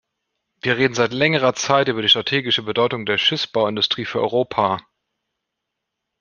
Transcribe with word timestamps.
Wir 0.63 0.77
reden 0.77 0.95
seit 0.95 1.13
längerer 1.13 1.53
Zeit 1.53 1.87
über 1.87 2.01
die 2.01 2.09
strategische 2.09 2.63
Bedeutung 2.63 3.05
der 3.05 3.19
Schiffsbauindustrie 3.19 4.05
für 4.05 4.19
Europa. 4.19 4.79